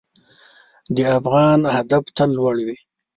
د 0.95 0.97
افغان 1.17 1.59
هدف 1.75 2.03
تل 2.15 2.29
لوړ 2.37 2.55
وي. 2.65 2.77